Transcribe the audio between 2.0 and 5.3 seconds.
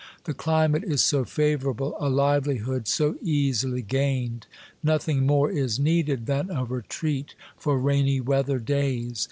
livelihood so easily gained! Nothing